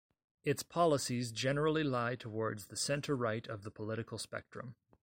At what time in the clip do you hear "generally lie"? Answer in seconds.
1.31-2.15